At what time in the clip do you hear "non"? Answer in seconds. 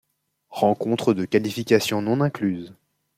2.01-2.21